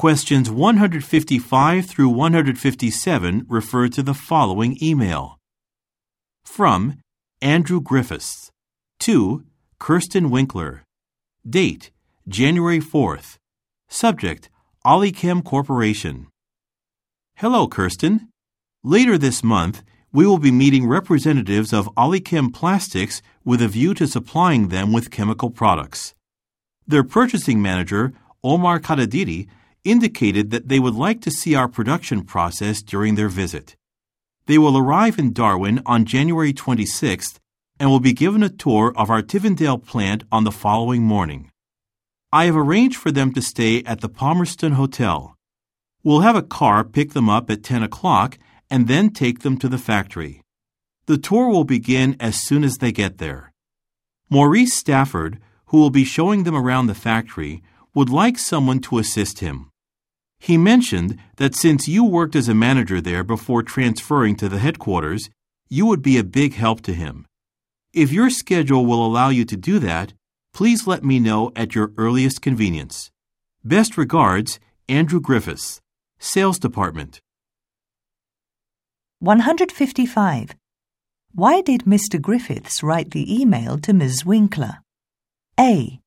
[0.00, 5.38] Questions 155 through 157 refer to the following email.
[6.42, 7.00] From
[7.42, 8.50] Andrew Griffiths.
[9.00, 9.44] To
[9.78, 10.84] Kirsten Winkler.
[11.46, 11.90] Date
[12.26, 13.36] January 4th.
[13.90, 14.48] Subject
[14.86, 16.28] Olichem Corporation.
[17.36, 18.30] Hello, Kirsten.
[18.82, 19.82] Later this month,
[20.14, 25.10] we will be meeting representatives of Olichem Plastics with a view to supplying them with
[25.10, 26.14] chemical products.
[26.86, 29.46] Their purchasing manager, Omar Kadadiri,
[29.84, 33.76] indicated that they would like to see our production process during their visit.
[34.46, 37.38] They will arrive in Darwin on January 26th
[37.78, 41.50] and will be given a tour of our Tivendale plant on the following morning.
[42.32, 45.36] I have arranged for them to stay at the Palmerston Hotel.
[46.04, 48.38] We'll have a car pick them up at 10 o'clock
[48.70, 50.42] and then take them to the factory.
[51.06, 53.52] The tour will begin as soon as they get there.
[54.28, 57.62] Maurice Stafford, who will be showing them around the factory,
[57.94, 59.69] would like someone to assist him.
[60.42, 65.28] He mentioned that since you worked as a manager there before transferring to the headquarters,
[65.68, 67.26] you would be a big help to him.
[67.92, 70.14] If your schedule will allow you to do that,
[70.54, 73.10] please let me know at your earliest convenience.
[73.62, 75.82] Best regards, Andrew Griffiths,
[76.18, 77.20] Sales Department.
[79.18, 80.54] 155.
[81.34, 82.18] Why did Mr.
[82.18, 84.24] Griffiths write the email to Ms.
[84.24, 84.78] Winkler?
[85.58, 86.00] A.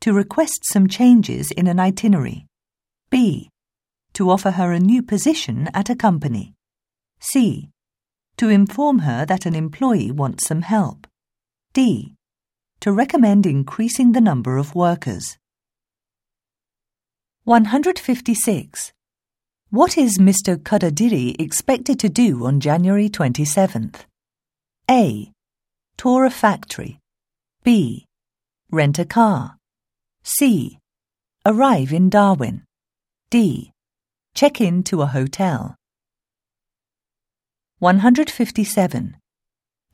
[0.00, 2.46] To request some changes in an itinerary.
[3.10, 3.50] B
[4.14, 6.54] to offer her a new position at a company.
[7.20, 7.70] C.
[8.38, 11.06] To inform her that an employee wants some help.
[11.72, 12.14] D.
[12.80, 15.36] To recommend increasing the number of workers.
[17.44, 18.92] 156.
[19.70, 20.56] What is Mr.
[20.56, 24.06] Kadadiri expected to do on January 27th?
[24.90, 25.32] A.
[25.96, 27.00] Tour a factory.
[27.64, 28.06] B.
[28.70, 29.56] Rent a car.
[30.22, 30.78] C.
[31.44, 32.62] Arrive in Darwin.
[33.30, 33.73] D.
[34.34, 35.76] Check in to a hotel.
[37.78, 39.16] 157.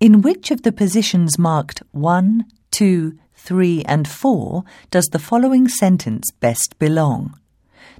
[0.00, 6.30] In which of the positions marked 1, 2, 3, and 4 does the following sentence
[6.40, 7.38] best belong?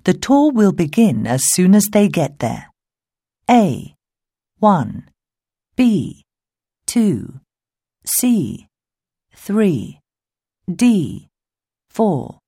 [0.05, 2.71] The tour will begin as soon as they get there.
[3.51, 3.95] A.
[4.61, 5.11] 1.
[5.77, 6.25] B.
[6.87, 7.41] 2.
[8.07, 8.67] C.
[9.35, 10.01] 3.
[10.75, 11.29] D.
[11.91, 12.39] 4.